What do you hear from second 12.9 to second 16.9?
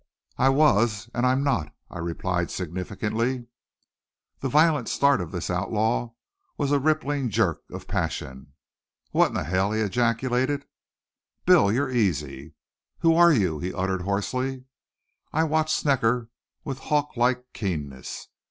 "Who're you?" he uttered hoarsely. I watched Snecker with